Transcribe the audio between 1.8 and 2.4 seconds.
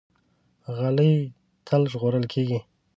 ژغورل